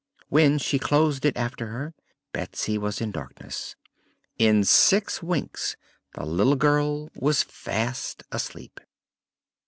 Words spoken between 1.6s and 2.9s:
her Betsy